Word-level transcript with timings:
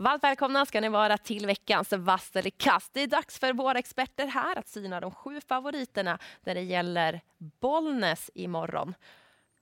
Varmt 0.00 0.24
välkomna 0.24 0.66
ska 0.66 0.80
ni 0.80 0.88
vara 0.88 1.18
till 1.18 1.46
veckans 1.46 1.92
Vass 1.92 2.36
eller 2.36 2.50
kast. 2.50 2.94
Det 2.94 3.00
är 3.00 3.06
dags 3.06 3.38
för 3.38 3.52
våra 3.52 3.78
experter 3.78 4.26
här 4.26 4.58
att 4.58 4.68
syna 4.68 5.00
de 5.00 5.10
sju 5.10 5.40
favoriterna 5.40 6.18
när 6.40 6.54
det 6.54 6.60
gäller 6.60 7.20
Bollnäs 7.38 8.30
imorgon. 8.34 8.94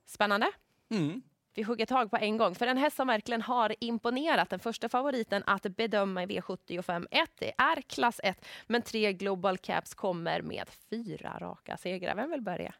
Spännande? 0.05 0.51
Mm. 0.89 1.21
Vi 1.53 1.63
hugger 1.63 1.85
tag 1.85 2.11
på 2.11 2.17
en 2.17 2.37
gång, 2.37 2.55
för 2.55 2.67
en 2.67 2.77
häst 2.77 2.95
som 2.95 3.07
verkligen 3.07 3.41
har 3.41 3.75
imponerat. 3.79 4.49
Den 4.49 4.59
första 4.59 4.89
favoriten 4.89 5.43
att 5.45 5.63
bedöma 5.63 6.23
i 6.23 6.25
V75 6.25 7.07
1, 7.11 7.29
det 7.39 7.53
är 7.57 7.81
klass 7.81 8.19
1, 8.23 8.45
men 8.67 8.81
tre 8.81 9.13
Global 9.13 9.57
Caps 9.57 9.93
kommer 9.93 10.41
med 10.41 10.69
fyra 10.89 11.37
raka 11.39 11.77
segrar. 11.77 12.15
Vem 12.15 12.31
vill 12.31 12.41
börja? 12.41 12.73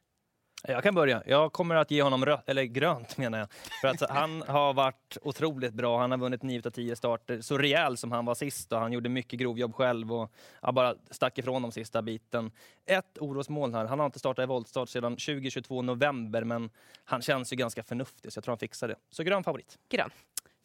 Jag 0.64 0.84
kan 0.84 0.96
börja. 0.96 1.24
Jag 1.26 1.54
kommer 1.54 1.76
att 1.76 1.92
ge 1.92 2.02
honom 2.02 2.26
rö- 2.26 2.42
eller 2.46 2.64
grönt 2.64 3.18
menar 3.18 3.39
jag. 3.39 3.48
För 3.82 3.88
att 3.88 4.10
han 4.10 4.42
har 4.48 4.74
varit 4.74 5.18
otroligt 5.21 5.74
bra. 5.74 6.00
Han 6.00 6.11
har 6.11 6.18
vunnit 6.18 6.43
9 6.43 6.61
av 6.65 6.70
10 6.70 6.96
starter. 6.96 7.42
Så 7.42 7.57
rejäl 7.57 7.98
som 7.98 8.11
han 8.11 8.25
var 8.25 8.36
sist 8.36 8.74
och 8.74 8.79
han 8.79 8.92
gjorde 8.93 9.10
mycket 9.10 9.39
grovjobb 9.39 9.75
själv 9.75 10.14
och 10.14 10.32
bara 10.74 10.96
stack 11.12 11.38
ifrån 11.38 11.62
de 11.62 11.71
sista 11.71 12.01
biten. 12.01 12.51
Ett 12.86 13.18
orosmoln 13.20 13.74
här. 13.74 13.86
Han 13.86 14.00
har 14.00 14.06
inte 14.06 14.20
startat 14.20 14.43
i 14.43 14.48
voltstart 14.48 14.89
sedan 14.89 15.12
2022 15.14 15.82
november 15.82 16.43
men 16.43 16.70
han 17.06 17.21
känns 17.21 17.54
ju 17.54 17.57
ganska 17.57 17.84
förnuftig 17.84 18.34
så 18.34 18.37
jag 18.37 18.43
tror 18.43 18.51
han 18.51 18.60
fixar 18.60 18.87
det. 18.87 18.96
Så 19.10 19.24
grön 19.24 19.43
favorit. 19.43 19.78
Grön. 19.89 20.10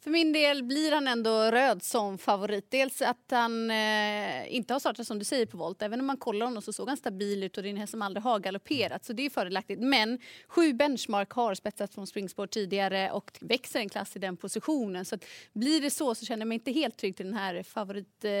För 0.03 0.11
min 0.11 0.33
del 0.33 0.63
blir 0.63 0.91
han 0.91 1.07
ändå 1.07 1.51
röd 1.51 1.83
som 1.83 2.17
favorit. 2.17 2.71
Dels 2.71 3.01
att 3.01 3.31
han 3.31 3.71
eh, 3.71 4.55
inte 4.55 4.73
har 4.73 4.79
startat 4.79 5.07
som 5.07 5.19
du 5.19 5.25
säger 5.25 5.45
på 5.45 5.57
volt. 5.57 5.81
Även 5.81 5.99
om 5.99 6.05
man 6.05 6.17
kollar 6.17 6.45
honom 6.45 6.61
så 6.61 6.73
såg 6.73 6.87
han 6.87 6.97
stabil 6.97 7.43
ut 7.43 7.57
och 7.57 7.63
det 7.63 7.69
är 7.69 7.71
en 7.71 7.77
häst 7.77 7.91
som 7.91 8.01
aldrig 8.01 8.23
har 8.23 8.39
galopperat. 8.39 9.05
Så 9.05 9.13
det 9.13 9.25
är 9.25 9.29
fördelaktigt. 9.29 9.81
Men 9.81 10.19
sju 10.47 10.73
benchmark 10.73 11.31
har 11.31 11.55
spetsat 11.55 11.93
från 11.93 12.07
springspår 12.07 12.47
tidigare 12.47 13.11
och 13.11 13.31
växer 13.41 13.79
en 13.79 13.89
klass 13.89 14.15
i 14.15 14.19
den 14.19 14.37
positionen. 14.37 15.05
Så 15.05 15.15
att 15.15 15.25
blir 15.53 15.81
det 15.81 15.89
så 15.89 16.15
så 16.15 16.25
känner 16.25 16.41
jag 16.41 16.47
mig 16.47 16.55
inte 16.55 16.71
helt 16.71 16.97
trygg 16.97 17.17
till 17.17 17.25
den 17.25 17.35
här 17.35 17.63
favorit... 17.63 18.25
Eh, 18.25 18.31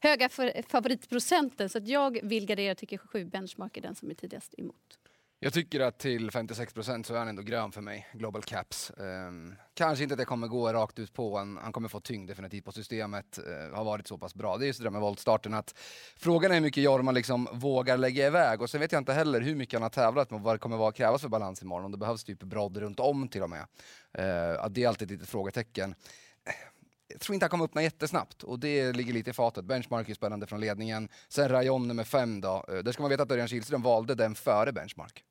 höga 0.00 0.28
favoritprocenten. 0.68 1.68
Så 1.68 1.78
att 1.78 1.88
jag 1.88 2.20
vill 2.22 2.46
gardera, 2.46 2.74
tycker 2.74 2.98
sju 2.98 3.24
benchmark 3.24 3.76
är 3.76 3.80
den 3.80 3.94
som 3.94 4.10
är 4.10 4.14
tidigast 4.14 4.54
emot. 4.58 4.98
Jag 5.42 5.52
tycker 5.52 5.80
att 5.80 5.98
till 5.98 6.30
56 6.30 6.74
procent 6.74 7.06
så 7.06 7.14
är 7.14 7.18
han 7.18 7.28
ändå 7.28 7.42
grön 7.42 7.72
för 7.72 7.80
mig, 7.80 8.06
Global 8.12 8.42
Caps. 8.42 8.92
Um, 8.96 9.54
kanske 9.74 10.02
inte 10.02 10.14
att 10.14 10.18
det 10.18 10.24
kommer 10.24 10.48
gå 10.48 10.72
rakt 10.72 10.98
ut 10.98 11.12
på 11.12 11.38
en, 11.38 11.58
han 11.62 11.72
kommer 11.72 11.88
få 11.88 12.00
tyngd 12.00 12.30
definitivt 12.30 12.64
på 12.64 12.72
systemet, 12.72 13.38
uh, 13.38 13.76
har 13.76 13.84
varit 13.84 14.08
så 14.08 14.18
pass 14.18 14.34
bra. 14.34 14.56
Det 14.56 14.64
är 14.64 14.66
just 14.66 14.80
det 14.80 14.84
där 14.84 14.90
med 14.90 15.00
voltstarten 15.00 15.54
att 15.54 15.74
frågan 16.16 16.50
är 16.50 16.54
hur 16.54 16.60
mycket 16.60 16.82
Jorma 16.82 17.12
liksom 17.12 17.48
vågar 17.52 17.96
lägga 17.96 18.26
iväg 18.26 18.62
och 18.62 18.70
sen 18.70 18.80
vet 18.80 18.92
jag 18.92 19.00
inte 19.00 19.12
heller 19.12 19.40
hur 19.40 19.54
mycket 19.54 19.74
han 19.74 19.82
har 19.82 19.90
tävlat 19.90 20.30
med 20.30 20.40
vad 20.40 20.54
det 20.54 20.58
kommer 20.58 20.76
vara 20.76 20.92
krävas 20.92 21.22
för 21.22 21.28
balans 21.28 21.62
imorgon, 21.62 21.84
om 21.84 21.92
det 21.92 21.98
behövs 21.98 22.24
typ 22.24 22.42
brodd 22.42 22.76
runt 22.76 23.00
om 23.00 23.28
till 23.28 23.42
och 23.42 23.50
med. 23.50 23.60
Uh, 24.18 24.68
det 24.68 24.84
är 24.84 24.88
alltid 24.88 25.06
ett 25.06 25.10
litet 25.10 25.28
frågetecken 25.28 25.94
eh, 26.44 26.54
jag 27.08 27.20
tror 27.20 27.34
inte 27.34 27.44
han 27.44 27.50
kommer 27.50 27.64
öppna 27.64 27.82
jättesnabbt 27.82 28.42
och 28.42 28.58
det 28.58 28.92
ligger 28.92 29.12
lite 29.12 29.30
i 29.30 29.32
fatet. 29.32 29.64
Benchmark 29.64 30.08
är 30.08 30.14
spännande 30.14 30.46
från 30.46 30.60
ledningen. 30.60 31.08
Sen 31.28 31.48
Rayon 31.48 31.88
nummer 31.88 32.04
fem 32.04 32.40
då. 32.40 32.64
Där 32.68 32.92
ska 32.92 33.02
man 33.02 33.10
veta 33.10 33.22
att 33.22 33.30
Örjan 33.30 33.48
Kihlström 33.48 33.82
valde 33.82 34.14
den 34.14 34.34
före 34.34 34.72
Benchmark. 34.72 35.24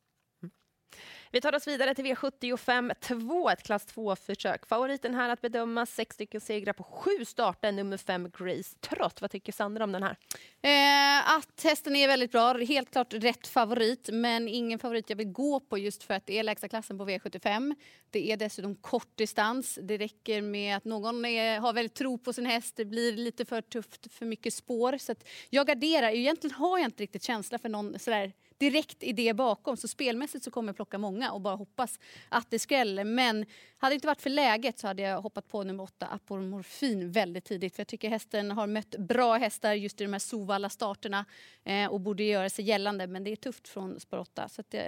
Vi 1.31 1.41
tar 1.41 1.55
oss 1.55 1.67
vidare 1.67 1.95
till 1.95 2.05
V75 2.05 2.94
2, 2.99 3.49
ett 3.49 3.63
klass 3.63 3.88
2-försök. 3.88 4.66
Favoriten 4.66 5.16
här 5.16 5.30
att 5.30 5.41
bedöma 5.41 5.85
sex 5.85 6.13
stycken 6.13 6.41
segrar 6.41 6.73
på 6.73 6.83
sju 6.83 7.25
starter, 7.25 7.72
nummer 7.72 7.97
fem 7.97 8.31
Grace 8.38 8.75
Trott. 8.80 9.22
Vad 9.22 9.31
tycker 9.31 9.52
Sandra 9.52 9.83
om 9.83 9.91
den 9.91 10.03
här? 10.03 10.17
Eh, 10.61 11.35
att 11.35 11.63
hästen 11.63 11.95
är 11.95 12.07
väldigt 12.07 12.31
bra, 12.31 12.53
helt 12.53 12.91
klart 12.91 13.13
rätt 13.13 13.47
favorit, 13.47 14.09
men 14.11 14.47
ingen 14.47 14.80
favorit 14.80 15.09
jag 15.09 15.17
vill 15.17 15.31
gå 15.31 15.59
på 15.59 15.77
just 15.77 16.03
för 16.03 16.13
att 16.13 16.25
det 16.25 16.39
är 16.39 16.44
lägsta 16.44 16.67
klassen 16.67 16.97
på 16.97 17.05
V75. 17.05 17.75
Det 18.09 18.31
är 18.31 18.38
dessutom 18.38 18.75
kort 18.75 19.17
distans. 19.17 19.80
Det 19.81 19.97
räcker 19.97 20.41
med 20.41 20.77
att 20.77 20.85
någon 20.85 21.25
är, 21.25 21.59
har 21.59 21.73
väldigt 21.73 21.95
tro 21.95 22.17
på 22.17 22.33
sin 22.33 22.45
häst. 22.45 22.75
Det 22.75 22.85
blir 22.85 23.13
lite 23.13 23.45
för 23.45 23.61
tufft, 23.61 24.13
för 24.13 24.25
mycket 24.25 24.53
spår. 24.53 24.97
Så 24.97 25.16
jag 25.50 25.67
garderar. 25.67 26.09
Egentligen 26.09 26.56
har 26.56 26.78
jag 26.78 26.88
inte 26.88 27.03
riktigt 27.03 27.23
känsla 27.23 27.57
för 27.57 27.69
någon 27.69 28.00
sådär 28.00 28.34
direkt 28.59 29.03
idé 29.03 29.34
bakom. 29.34 29.78
Så 29.78 29.88
spelmässigt 29.88 30.44
så 30.44 30.52
kommer 30.52 30.70
jag 30.70 30.75
plocka 30.75 30.97
många 30.97 31.31
och 31.31 31.42
bara 31.42 31.56
hoppas 31.56 32.00
att 32.30 32.52
det 32.52 32.59
skräller. 32.59 33.03
Men 33.03 33.46
hade 33.78 33.92
det 33.92 33.96
inte 33.96 34.08
varit 34.08 34.22
för 34.22 34.30
läget 34.30 34.80
så 34.80 34.88
hade 34.88 35.02
jag 35.02 35.22
hoppat 35.22 35.47
på 35.47 35.64
nummer 35.64 35.84
åtta, 35.84 36.08
Apomorfin, 36.08 37.12
väldigt 37.12 37.46
tidigt. 37.46 37.75
För 37.75 37.80
jag 37.81 37.88
tycker 37.88 38.09
hästen 38.09 38.52
har 38.52 38.68
mött 38.68 38.96
bra 38.97 39.36
hästar 39.36 39.74
just 39.74 40.02
i 40.02 40.03
de 40.03 40.14
här 40.14 40.20
Sovalla 40.20 40.70
starterna 40.70 41.25
eh, 41.64 41.88
och 41.88 42.00
borde 42.00 42.24
göra 42.24 42.50
sig 42.50 42.66
gällande. 42.66 43.08
Men 43.08 43.24
det 43.24 43.31
är 43.31 43.36
tufft 43.36 43.68
från 43.68 44.00
spår 44.00 44.18
8 44.18 44.50
så 44.50 44.62
att, 44.62 44.74
eh, 44.74 44.81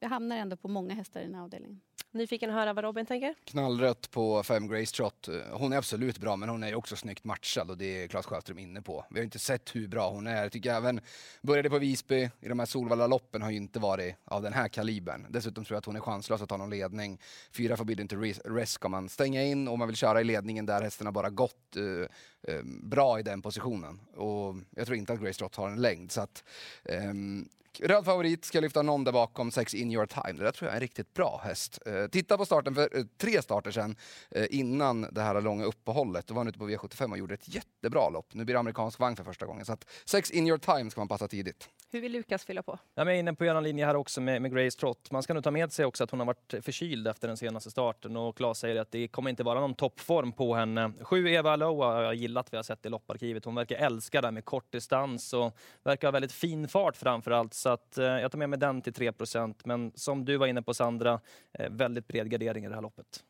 jag 0.00 0.08
hamnar 0.08 0.36
ändå 0.36 0.56
på 0.56 0.68
många 0.68 0.94
hästar 0.94 1.20
i 1.20 1.24
den 1.24 1.34
här 1.34 1.42
avdelningen. 1.42 1.80
Nyfiken 2.18 2.50
att 2.50 2.56
höra 2.56 2.72
vad 2.72 2.84
Robin 2.84 3.06
tänker? 3.06 3.34
Knallrött 3.44 4.10
på 4.10 4.42
fem 4.42 4.68
Grace 4.68 4.96
Trot. 4.96 5.28
Hon 5.52 5.72
är 5.72 5.76
absolut 5.76 6.18
bra, 6.18 6.36
men 6.36 6.48
hon 6.48 6.62
är 6.62 6.74
också 6.74 6.96
snyggt 6.96 7.24
matchad 7.24 7.70
och 7.70 7.78
det 7.78 8.02
är 8.02 8.08
Claes 8.08 8.26
Sjöström 8.26 8.58
inne 8.58 8.82
på. 8.82 9.04
Vi 9.10 9.18
har 9.18 9.24
inte 9.24 9.38
sett 9.38 9.76
hur 9.76 9.88
bra 9.88 10.10
hon 10.10 10.26
är. 10.26 10.42
Jag 10.42 10.52
tycker 10.52 10.74
även, 10.74 11.00
började 11.42 11.70
på 11.70 11.78
Visby, 11.78 12.30
i 12.40 12.48
de 12.48 12.58
här 12.58 12.66
Solvalla-loppen 12.66 13.42
har 13.42 13.50
ju 13.50 13.56
inte 13.56 13.78
varit 13.78 14.16
av 14.24 14.42
den 14.42 14.52
här 14.52 14.68
kalibern. 14.68 15.26
Dessutom 15.28 15.64
tror 15.64 15.74
jag 15.74 15.78
att 15.78 15.84
hon 15.84 15.96
är 15.96 16.00
chanslös 16.00 16.42
att 16.42 16.48
ta 16.48 16.56
någon 16.56 16.70
ledning. 16.70 17.20
Fyra 17.52 17.76
Forbidden 17.76 18.08
to 18.08 18.16
Rest 18.44 18.72
ska 18.72 18.88
man 18.88 19.08
stänga 19.08 19.42
in 19.42 19.68
och 19.68 19.78
man 19.78 19.88
vill 19.88 19.96
köra 19.96 20.20
i 20.20 20.24
ledningen 20.24 20.66
där 20.66 20.82
hästen 20.82 21.06
har 21.06 21.12
bara 21.12 21.30
gått 21.30 21.76
uh, 21.76 22.06
uh, 22.48 22.62
bra 22.82 23.20
i 23.20 23.22
den 23.22 23.42
positionen. 23.42 24.00
Och 24.16 24.56
jag 24.76 24.86
tror 24.86 24.98
inte 24.98 25.12
att 25.12 25.20
Grace 25.20 25.38
Trot 25.38 25.56
har 25.56 25.68
en 25.68 25.82
längd. 25.82 26.12
Så 26.12 26.20
att, 26.20 26.44
um, 26.84 27.48
Röd 27.80 28.04
favorit, 28.04 28.44
ska 28.44 28.60
lyfta 28.60 28.82
någon 28.82 29.04
där 29.04 29.12
bakom, 29.12 29.50
6 29.50 29.74
In 29.74 29.90
Your 29.92 30.06
Time. 30.06 30.38
Det 30.38 30.44
där 30.44 30.52
tror 30.52 30.66
jag 30.66 30.72
är 30.72 30.76
en 30.76 30.80
riktigt 30.80 31.14
bra 31.14 31.40
häst. 31.44 31.78
Eh, 31.86 32.06
titta 32.06 32.38
på 32.38 32.44
starten 32.44 32.74
för 32.74 32.96
eh, 32.96 33.04
tre 33.18 33.42
starter 33.42 33.70
sedan, 33.70 33.96
eh, 34.30 34.46
innan 34.50 35.00
det 35.12 35.20
här 35.20 35.40
långa 35.40 35.64
uppehållet. 35.64 36.26
Då 36.26 36.34
var 36.34 36.40
han 36.40 36.48
ute 36.48 36.58
på 36.58 36.68
V75 36.68 37.10
och 37.10 37.18
gjorde 37.18 37.34
ett 37.34 37.54
jättebra 37.54 38.08
lopp. 38.08 38.34
Nu 38.34 38.44
blir 38.44 38.54
det 38.54 38.58
amerikansk 38.58 38.98
vagn 38.98 39.16
för 39.16 39.24
första 39.24 39.46
gången. 39.46 39.64
Så 39.64 39.72
att 39.72 39.86
6 40.04 40.30
In 40.30 40.46
Your 40.46 40.58
Time 40.58 40.90
ska 40.90 41.00
man 41.00 41.08
passa 41.08 41.28
tidigt. 41.28 41.68
Hur 41.90 42.00
vill 42.00 42.12
Lukas 42.12 42.44
fylla 42.44 42.62
på? 42.62 42.78
Jag 42.94 43.08
är 43.08 43.12
inne 43.12 43.34
på 43.34 43.44
en 43.44 43.62
linje 43.62 43.86
här 43.86 43.96
också 43.96 44.20
med, 44.20 44.42
med 44.42 44.54
Grace 44.54 44.78
Trott. 44.78 45.10
Man 45.10 45.22
ska 45.22 45.34
nog 45.34 45.44
ta 45.44 45.50
med 45.50 45.72
sig 45.72 45.84
också 45.84 46.04
att 46.04 46.10
hon 46.10 46.20
har 46.20 46.26
varit 46.26 46.54
förkyld 46.64 47.08
efter 47.08 47.28
den 47.28 47.36
senaste 47.36 47.70
starten 47.70 48.16
och 48.16 48.36
Claes 48.36 48.58
säger 48.58 48.80
att 48.80 48.90
det 48.90 49.08
kommer 49.08 49.30
inte 49.30 49.42
vara 49.42 49.60
någon 49.60 49.74
toppform 49.74 50.32
på 50.32 50.54
henne. 50.54 50.92
Sju 51.00 51.28
Eva 51.28 51.52
Aloa 51.52 51.94
har 51.94 52.02
jag 52.02 52.14
gillat 52.14 52.52
vi 52.52 52.56
har 52.56 52.64
sett 52.64 52.86
i 52.86 52.88
lopparkivet. 52.88 53.44
Hon 53.44 53.54
verkar 53.54 53.76
älska 53.76 54.20
det 54.20 54.30
med 54.30 54.44
kort 54.44 54.72
distans 54.72 55.32
och 55.32 55.56
verkar 55.84 56.08
ha 56.08 56.12
väldigt 56.12 56.32
fin 56.32 56.68
fart 56.68 56.96
framför 56.96 57.30
allt. 57.30 57.54
Så 57.68 57.72
att, 57.72 57.98
eh, 57.98 58.04
jag 58.04 58.32
tar 58.32 58.38
med 58.38 58.50
mig 58.50 58.58
den 58.58 58.82
till 58.82 58.92
3% 58.92 59.64
Men 59.64 59.92
som 59.94 60.24
du 60.24 60.36
var 60.36 60.46
inne 60.46 60.62
på 60.62 60.74
Sandra, 60.74 61.20
eh, 61.52 61.70
väldigt 61.70 62.08
bred 62.08 62.30
gardering 62.30 62.64
i 62.64 62.68
det 62.68 62.74
här 62.74 62.82
loppet. 62.82 63.24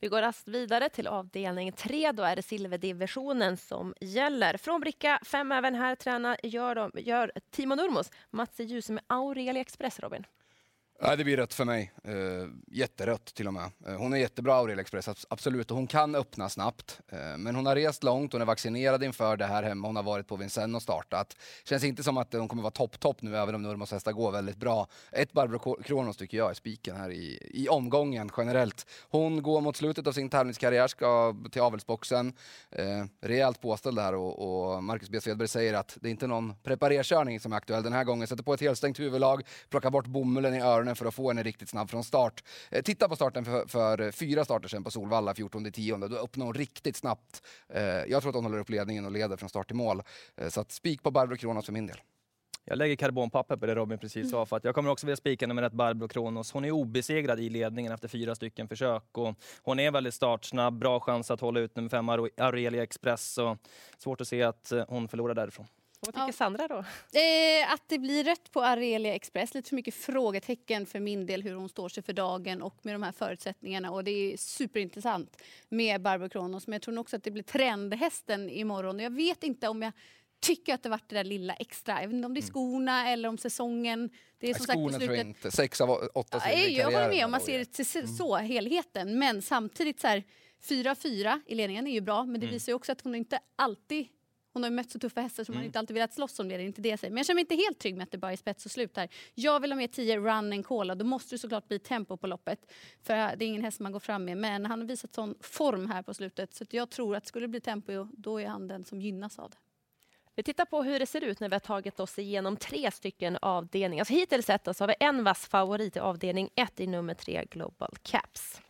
Vi 0.00 0.08
går 0.08 0.22
rast 0.22 0.48
vidare 0.48 0.88
till 0.88 1.06
avdelning 1.06 1.72
3. 1.72 2.12
Då 2.12 2.22
är 2.22 2.36
det 2.36 2.42
silverdivisionen 2.42 3.56
som 3.56 3.94
gäller. 4.00 4.56
Från 4.56 4.80
bricka 4.80 5.20
5 5.24 5.52
även 5.52 5.74
här 5.74 5.94
tränar 5.94 6.36
gör, 6.42 6.74
de, 6.74 6.90
gör 6.94 7.32
Timo 7.50 7.74
Nurmos 7.74 8.10
Mats 8.30 8.60
Djuse 8.60 8.92
med 8.92 9.04
Aurelia 9.06 9.60
Express, 9.60 10.00
Robin. 10.00 10.24
Ja, 11.00 11.16
det 11.16 11.24
blir 11.24 11.36
rött 11.36 11.54
för 11.54 11.64
mig. 11.64 11.92
Uh, 12.08 12.48
jätterött 12.66 13.24
till 13.24 13.46
och 13.46 13.54
med. 13.54 13.70
Uh, 13.88 13.96
hon 13.96 14.12
är 14.12 14.16
jättebra, 14.16 14.54
Aurel 14.54 14.78
Express, 14.78 15.26
absolut. 15.28 15.70
Och 15.70 15.76
hon 15.76 15.86
kan 15.86 16.14
öppna 16.14 16.48
snabbt. 16.48 17.00
Uh, 17.12 17.36
men 17.36 17.56
hon 17.56 17.66
har 17.66 17.74
rest 17.74 18.02
långt, 18.02 18.32
hon 18.32 18.42
är 18.42 18.46
vaccinerad 18.46 19.04
inför 19.04 19.36
det 19.36 19.46
här 19.46 19.62
hemma. 19.62 19.88
Hon 19.88 19.96
har 19.96 20.02
varit 20.02 20.26
på 20.28 20.36
Vincennes 20.36 20.76
och 20.76 20.82
startat. 20.82 21.36
Känns 21.64 21.84
inte 21.84 22.02
som 22.02 22.16
att 22.16 22.32
hon 22.32 22.48
kommer 22.48 22.62
vara 22.62 22.70
topp-topp 22.70 23.22
nu, 23.22 23.36
även 23.36 23.54
om 23.54 23.62
Nurmos 23.62 23.92
hästar 23.92 24.12
går 24.12 24.32
väldigt 24.32 24.56
bra. 24.56 24.86
Ett 25.12 25.32
Barbro 25.32 25.82
Kronos 25.82 26.16
tycker 26.16 26.38
jag 26.38 26.50
är 26.50 26.54
spiken 26.54 26.96
här 26.96 27.10
i, 27.10 27.50
i 27.50 27.68
omgången 27.68 28.30
generellt. 28.36 28.86
Hon 29.10 29.42
går 29.42 29.60
mot 29.60 29.76
slutet 29.76 30.06
av 30.06 30.12
sin 30.12 30.30
tävlingskarriär, 30.30 30.86
ska 30.86 31.36
till 31.50 31.62
avelsboxen. 31.62 32.32
Uh, 32.78 33.04
rejält 33.20 33.60
påställd 33.60 33.98
här 33.98 34.14
och, 34.14 34.74
och 34.74 34.84
Marcus 34.84 35.10
B. 35.10 35.20
Svedberg 35.20 35.48
säger 35.48 35.74
att 35.74 35.98
det 36.00 36.08
är 36.08 36.10
inte 36.10 36.26
någon 36.26 36.54
preparerkörning 36.62 37.40
som 37.40 37.52
är 37.52 37.56
aktuell 37.56 37.82
den 37.82 37.92
här 37.92 38.04
gången. 38.04 38.26
Sätter 38.26 38.42
på 38.42 38.54
ett 38.54 38.60
helstängt 38.60 39.00
huvudlag, 39.00 39.42
plockar 39.68 39.90
bort 39.90 40.06
bomullen 40.06 40.54
i 40.54 40.60
öronen 40.60 40.87
för 40.94 41.06
att 41.06 41.14
få 41.14 41.28
henne 41.28 41.42
riktigt 41.42 41.68
snabb 41.68 41.90
från 41.90 42.04
start. 42.04 42.44
Eh, 42.70 42.82
titta 42.82 43.08
på 43.08 43.16
starten 43.16 43.44
för, 43.44 43.66
för 43.66 44.10
fyra 44.10 44.44
starter 44.44 44.68
sedan 44.68 44.84
på 44.84 44.90
Solvalla 44.90 45.34
14 45.34 45.72
tionde. 45.72 46.08
Då 46.08 46.16
öppnar 46.16 46.46
hon 46.46 46.54
riktigt 46.54 46.96
snabbt. 46.96 47.42
Eh, 47.68 47.82
jag 47.82 48.22
tror 48.22 48.28
att 48.28 48.34
hon 48.34 48.44
håller 48.44 48.58
upp 48.58 48.70
ledningen 48.70 49.04
och 49.04 49.12
leder 49.12 49.36
från 49.36 49.48
start 49.48 49.66
till 49.66 49.76
mål. 49.76 50.02
Eh, 50.36 50.48
så 50.48 50.60
att 50.60 50.72
spik 50.72 51.02
på 51.02 51.10
Barbro 51.10 51.36
Kronos 51.36 51.66
för 51.66 51.72
min 51.72 51.86
del. 51.86 51.96
Jag 52.64 52.78
lägger 52.78 52.96
karbonpapper 52.96 53.56
på 53.56 53.66
det 53.66 53.74
Robin 53.74 53.98
precis 53.98 54.30
sa, 54.30 54.46
för 54.46 54.56
att 54.56 54.64
jag 54.64 54.74
kommer 54.74 54.90
också 54.90 55.06
vilja 55.06 55.16
spika 55.16 55.46
nummer 55.46 55.62
ett 55.62 55.72
Barbro 55.72 56.08
Kronos. 56.08 56.52
Hon 56.52 56.64
är 56.64 56.70
obesegrad 56.70 57.40
i 57.40 57.50
ledningen 57.50 57.92
efter 57.92 58.08
fyra 58.08 58.34
stycken 58.34 58.68
försök 58.68 59.18
och 59.18 59.34
hon 59.62 59.80
är 59.80 59.90
väldigt 59.90 60.14
startsnabb, 60.14 60.78
bra 60.78 61.00
chans 61.00 61.30
att 61.30 61.40
hålla 61.40 61.60
ut 61.60 61.76
nummer 61.76 61.88
fem 61.88 62.08
Aurelia 62.08 62.82
Express 62.82 63.38
och 63.38 63.56
svårt 63.98 64.20
att 64.20 64.28
se 64.28 64.42
att 64.42 64.72
hon 64.88 65.08
förlorar 65.08 65.34
därifrån. 65.34 65.66
Vad 66.00 66.14
tycker 66.14 66.26
ja. 66.26 66.32
Sandra 66.32 66.68
då? 66.68 66.78
Eh, 67.18 67.72
att 67.72 67.82
det 67.86 67.98
blir 67.98 68.24
rätt 68.24 68.52
på 68.52 68.62
Arelia 68.62 69.14
Express. 69.14 69.54
Lite 69.54 69.68
för 69.68 69.76
mycket 69.76 69.94
frågetecken 69.94 70.86
för 70.86 71.00
min 71.00 71.26
del 71.26 71.42
hur 71.42 71.54
hon 71.54 71.68
står 71.68 71.88
sig 71.88 72.02
för 72.02 72.12
dagen 72.12 72.62
och 72.62 72.76
med 72.82 72.94
de 72.94 73.02
här 73.02 73.12
förutsättningarna. 73.12 73.90
Och 73.90 74.04
det 74.04 74.10
är 74.10 74.36
superintressant 74.36 75.42
med 75.68 76.02
Barbro 76.02 76.28
Kronos. 76.28 76.66
Men 76.66 76.72
jag 76.72 76.82
tror 76.82 76.98
också 76.98 77.16
att 77.16 77.24
det 77.24 77.30
blir 77.30 77.42
trendhästen 77.42 78.50
imorgon. 78.50 78.98
Jag 78.98 79.10
vet 79.10 79.42
inte 79.42 79.68
om 79.68 79.82
jag 79.82 79.92
tycker 80.40 80.74
att 80.74 80.82
det 80.82 80.88
varit 80.88 81.08
det 81.08 81.14
där 81.14 81.24
lilla 81.24 81.54
extra. 81.54 82.00
Jag 82.00 82.08
vet 82.08 82.14
inte 82.14 82.26
om 82.26 82.34
det 82.34 82.40
är 82.40 82.42
mm. 82.42 82.52
skorna 82.52 83.00
mm. 83.00 83.12
eller 83.12 83.28
om 83.28 83.38
säsongen. 83.38 84.10
Det 84.38 84.50
är 84.50 84.54
som 84.54 84.66
skorna 84.66 84.74
sagt 84.74 84.84
på 84.84 84.88
slutet... 84.88 85.06
tror 85.06 85.16
jag 85.16 85.26
inte. 85.26 85.50
Sex 85.50 85.80
av 85.80 85.90
åtta 86.14 86.52
i 86.52 86.76
Jag 86.76 86.84
håller 86.84 87.08
med 87.08 87.24
om 87.24 87.30
man 87.30 87.40
ser 87.40 87.58
det 87.58 88.08
så, 88.08 88.36
helheten. 88.36 89.18
Men 89.18 89.42
samtidigt 89.42 90.00
så 90.00 90.06
här, 90.06 90.24
4-4 90.68 91.40
i 91.46 91.54
ledningen 91.54 91.86
är 91.86 91.92
ju 91.92 92.00
bra, 92.00 92.24
men 92.24 92.40
det 92.40 92.46
Mm. 92.46 92.54
visar 92.54 92.72
ju 92.72 92.76
också 92.76 92.92
att 92.92 93.00
hon 93.00 93.14
inte 93.14 93.40
alltid 93.56 94.08
hon 94.58 94.72
har 94.72 94.76
mött 94.76 94.90
så 94.90 94.98
tuffa 94.98 95.20
hästar 95.20 95.44
som 95.44 95.52
Mm. 95.52 95.60
hon 95.62 95.66
inte 95.66 95.78
alltid 95.78 95.94
velat 95.94 96.14
slåss 96.14 96.38
om 96.38 96.48
det. 96.48 96.56
Det 96.56 96.62
är 96.62 96.66
inte 96.66 96.80
det 96.80 96.88
jag 96.88 96.98
säger. 96.98 97.10
Men 97.12 97.16
jag 97.16 97.26
känner 97.26 97.34
mig 97.34 97.40
inte 97.42 97.54
helt 97.54 97.78
trygg 97.78 97.96
med 97.96 98.04
att 98.04 98.10
det 98.10 98.18
bara 98.18 98.32
är 98.32 98.36
spets 98.36 98.64
och 98.64 98.70
slut 98.70 98.96
här. 98.96 99.08
Jag 99.34 99.60
vill 99.60 99.72
ha 99.72 99.76
med 99.76 99.92
10 99.92 100.16
run 100.16 100.28
and 100.52 100.66
call. 100.66 100.98
Då 100.98 101.04
måste 101.04 101.34
det 101.34 101.38
såklart 101.38 101.68
bli 101.68 101.78
tempo 101.78 102.16
på 102.16 102.26
loppet. 102.26 102.72
För 103.02 103.14
det 103.14 103.44
är 103.44 103.46
ingen 103.46 103.64
häst 103.64 103.80
man 103.80 103.92
går 103.92 104.00
fram 104.00 104.24
med. 104.24 104.36
Men 104.36 104.66
han 104.66 104.80
har 104.80 104.86
visat 104.88 105.14
sån 105.14 105.34
form 105.40 105.90
här 105.90 106.02
på 106.02 106.14
slutet. 106.14 106.54
Så 106.54 106.64
att 106.64 106.72
jag 106.72 106.90
tror 106.90 107.16
att 107.16 107.26
skulle 107.26 107.44
det 107.44 107.48
bli 107.48 107.60
tempo, 107.60 108.08
då 108.12 108.40
är 108.40 108.46
han 108.46 108.68
den 108.68 108.84
som 108.84 109.00
gynnas 109.00 109.38
av 109.38 109.50
det. 109.50 109.56
Vi 110.34 110.42
tittar 110.42 110.64
på 110.64 110.82
hur 110.82 110.98
det 110.98 111.06
ser 111.06 111.24
ut 111.24 111.40
när 111.40 111.48
vi 111.48 111.54
har 111.54 111.60
tagit 111.60 112.00
oss 112.00 112.18
igenom 112.18 112.56
tre 112.56 112.90
stycken 112.90 113.38
avdelningar. 113.42 114.04
Så 114.04 114.12
hittills 114.12 114.46
sett 114.46 114.76
så 114.76 114.82
har 114.84 114.88
vi 114.88 114.94
en 115.00 115.24
vass 115.24 115.46
favorit 115.48 115.96
i 115.96 115.98
avdelning 116.00 116.50
1 116.54 116.80
i 116.80 116.86
nummer 116.86 117.14
3 117.14 117.44
Global 117.50 117.94
Caps. 118.02 118.60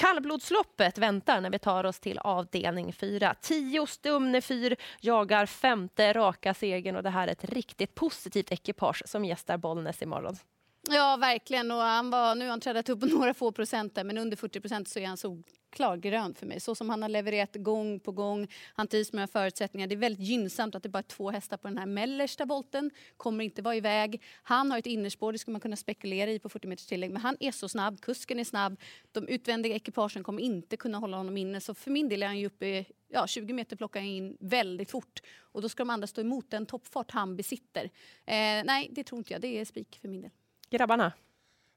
Kallblodsloppet 0.00 0.98
väntar 0.98 1.40
när 1.40 1.50
vi 1.50 1.58
tar 1.58 1.84
oss 1.84 2.00
till 2.00 2.18
avdelning 2.18 2.92
4. 2.92 3.34
Tio 3.40 3.86
Stumne 3.86 4.40
fyr 4.40 4.76
jagar 5.00 5.46
femte 5.46 6.12
raka 6.12 6.54
segern 6.54 6.96
och 6.96 7.02
det 7.02 7.10
här 7.10 7.28
är 7.28 7.32
ett 7.32 7.44
riktigt 7.44 7.94
positivt 7.94 8.52
ekipage 8.52 9.02
som 9.06 9.24
gästar 9.24 9.56
Bollnäs 9.56 10.02
imorgon. 10.02 10.36
Ja, 10.88 11.16
verkligen. 11.16 11.70
Och 11.70 11.76
han 11.76 12.10
var, 12.10 12.34
nu 12.34 12.44
har 12.44 12.50
han 12.50 12.60
trädat 12.60 12.88
upp 12.88 13.00
på 13.00 13.06
några 13.18 13.34
få 13.34 13.52
procent 13.52 13.94
där, 13.94 14.04
men 14.04 14.18
under 14.18 14.36
40 14.36 14.60
procent 14.60 14.88
så 14.88 14.98
är 14.98 15.06
han 15.06 15.16
solklar 15.16 15.96
grön 15.96 16.34
för 16.34 16.46
mig. 16.46 16.60
Så 16.60 16.74
som 16.74 16.90
han 16.90 17.02
har 17.02 17.08
levererat 17.08 17.56
gång 17.56 18.00
på 18.00 18.12
gång. 18.12 18.48
Han 18.74 18.86
trivs 18.86 19.12
med 19.12 19.30
förutsättningar. 19.30 19.86
Det 19.86 19.94
är 19.94 19.96
väldigt 19.96 20.26
gynnsamt 20.26 20.74
att 20.74 20.82
det 20.82 20.88
bara 20.88 20.98
är 20.98 21.02
två 21.02 21.30
hästar 21.30 21.56
på 21.56 21.68
den 21.68 21.78
här 21.78 21.86
mellersta 21.86 22.44
volten. 22.44 22.90
Kommer 23.16 23.44
inte 23.44 23.62
vara 23.62 23.76
iväg. 23.76 24.22
Han 24.42 24.70
har 24.70 24.78
ett 24.78 24.86
innerspår, 24.86 25.32
det 25.32 25.38
skulle 25.38 25.52
man 25.52 25.60
kunna 25.60 25.76
spekulera 25.76 26.30
i 26.30 26.38
på 26.38 26.48
40 26.48 26.68
meters 26.68 26.86
tillägg. 26.86 27.10
Men 27.10 27.22
han 27.22 27.36
är 27.40 27.52
så 27.52 27.68
snabb, 27.68 28.00
kusken 28.00 28.38
är 28.38 28.44
snabb. 28.44 28.80
De 29.12 29.28
utvändiga 29.28 29.74
ekipagen 29.74 30.24
kommer 30.24 30.42
inte 30.42 30.76
kunna 30.76 30.98
hålla 30.98 31.16
honom 31.16 31.36
inne. 31.36 31.60
Så 31.60 31.74
för 31.74 31.90
min 31.90 32.08
del 32.08 32.22
är 32.22 32.26
han 32.26 32.38
ju 32.38 32.46
uppe 32.46 32.66
i 32.66 32.86
ja, 33.08 33.26
20 33.26 33.52
meter 33.52 33.76
plockar 33.76 34.00
han 34.00 34.08
in 34.08 34.36
väldigt 34.40 34.90
fort. 34.90 35.20
Och 35.38 35.62
då 35.62 35.68
ska 35.68 35.80
de 35.80 35.90
andra 35.90 36.06
stå 36.06 36.20
emot 36.20 36.50
den 36.50 36.66
toppfart 36.66 37.10
han 37.10 37.36
besitter. 37.36 37.84
Eh, 38.26 38.64
nej, 38.64 38.88
det 38.92 39.04
tror 39.04 39.18
inte 39.18 39.32
jag. 39.32 39.42
Det 39.42 39.58
är 39.58 39.64
spik 39.64 39.98
för 40.00 40.08
min 40.08 40.22
del. 40.22 40.30
Grabbarna, 40.70 41.12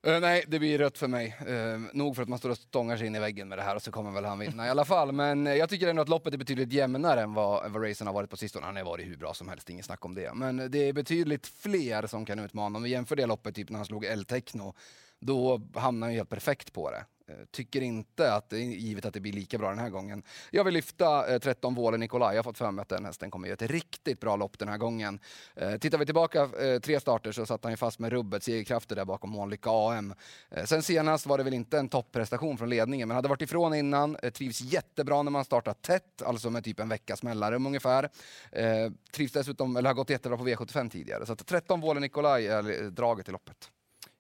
Uh, 0.08 0.20
nej, 0.20 0.44
det 0.48 0.60
blir 0.60 0.78
rött 0.78 0.98
för 0.98 1.08
mig. 1.08 1.38
Uh, 1.48 1.80
nog 1.94 2.16
för 2.16 2.24
att 2.24 2.30
man 2.30 2.40
står 2.40 2.50
och 2.50 2.58
stångar 2.58 2.98
sig 2.98 3.08
in 3.08 3.16
i 3.16 3.20
väggen 3.20 3.48
med 3.48 3.58
det 3.58 3.62
här 3.62 3.76
och 3.76 3.82
så 3.82 3.92
kommer 3.92 4.12
väl 4.12 4.26
han 4.26 4.40
vinna 4.40 4.68
i 4.68 4.70
alla 4.70 4.86
fall. 4.86 5.12
Men 5.12 5.48
eh, 5.48 5.54
jag 5.54 5.70
tycker 5.70 5.88
ändå 5.88 6.02
att 6.02 6.10
loppet 6.10 6.34
är 6.34 6.38
betydligt 6.38 6.74
jämnare 6.74 7.22
än 7.22 7.34
vad, 7.34 7.72
vad 7.72 7.90
racen 7.90 8.08
har 8.08 8.14
varit 8.14 8.30
på 8.30 8.38
sistone. 8.38 8.66
Han 8.66 8.76
har 8.76 8.84
varit 8.84 9.08
hur 9.08 9.18
bra 9.18 9.34
som 9.34 9.50
helst, 9.50 9.70
inget 9.70 9.86
snack 9.86 10.06
om 10.06 10.16
det. 10.16 10.34
Men 10.34 10.72
det 10.72 10.88
är 10.90 10.94
betydligt 10.94 11.48
fler 11.48 12.08
som 12.08 12.26
kan 12.26 12.40
utmana. 12.40 12.78
Om 12.78 12.84
vi 12.84 12.90
jämför 12.90 13.16
det 13.16 13.26
loppet 13.26 13.56
typ 13.56 13.70
när 13.70 13.78
han 13.78 13.86
slog 13.86 14.06
El-Techno, 14.06 14.74
då 15.20 15.62
hamnar 15.76 16.08
han 16.08 16.14
ju 16.14 16.20
helt 16.20 16.30
perfekt 16.30 16.74
på 16.74 16.92
det. 16.92 17.06
Eh, 17.30 17.36
tycker 17.52 17.82
inte 17.82 18.34
att 18.34 18.50
det 18.50 18.58
är 18.58 18.62
givet 18.62 19.06
att 19.06 19.14
det 19.14 19.20
blir 19.20 19.34
lika 19.34 19.58
bra 19.58 19.70
den 19.70 19.80
här 19.80 19.90
gången. 19.90 20.24
Jag 20.52 20.64
vill 20.64 20.74
lyfta 20.74 21.34
eh, 21.34 21.40
13 21.40 21.76
Våle 21.76 21.98
Nikolaj. 21.98 22.36
Jag 22.36 22.38
har 22.38 22.44
fått 22.44 22.58
för 22.58 22.72
mig 22.72 22.82
att 22.82 22.90
den 22.90 23.06
hästen 23.06 23.32
kommer 23.32 23.48
göra 23.48 23.54
ett 23.54 23.72
riktigt 23.72 24.20
bra 24.20 24.36
lopp 24.36 24.60
den 24.60 24.68
här 24.68 24.78
gången. 24.78 25.20
Eh, 25.56 25.78
tittar 25.78 25.98
vi 25.98 26.06
tillbaka 26.06 26.42
eh, 26.42 26.80
tre 26.80 27.00
starter 27.00 27.32
så 27.32 27.46
satt 27.46 27.64
han 27.64 27.74
ju 27.74 27.78
fast 27.78 28.00
med 28.00 28.12
rubbet, 28.12 28.44
segerkrafter 28.44 28.96
där 28.96 29.06
bakom 29.06 29.30
Månlycke 29.30 29.70
AM. 29.70 30.14
Eh, 30.50 30.66
sen 30.66 30.84
senast 30.84 31.26
var 31.26 31.38
det 31.38 31.44
väl 31.44 31.54
inte 31.54 31.80
en 31.80 31.90
topprestation 31.90 32.58
från 32.58 32.70
ledningen, 32.70 33.08
men 33.08 33.16
hade 33.16 33.30
varit 33.30 33.42
ifrån 33.42 33.74
innan. 33.74 34.16
Eh, 34.16 34.30
trivs 34.30 34.62
jättebra 34.62 35.24
när 35.24 35.32
man 35.32 35.46
startar 35.46 35.74
tätt, 35.74 36.22
alltså 36.22 36.50
med 36.50 36.64
typ 36.64 36.80
en 36.80 36.90
veckas 36.90 37.24
mellanrum 37.24 37.66
ungefär. 37.66 38.10
Eh, 38.52 38.92
trivs 39.12 39.32
dessutom, 39.32 39.78
eller 39.78 39.90
har 39.90 39.96
gått 39.96 40.10
jättebra 40.10 40.38
på 40.38 40.48
V75 40.48 40.90
tidigare. 40.90 41.26
Så 41.26 41.34
att 41.34 41.46
13 41.46 41.82
Våle 41.82 42.00
Nikolaj 42.00 42.48
är 42.48 42.84
eh, 42.84 42.88
draget 42.88 43.30
i 43.30 43.32
loppet. 43.32 43.70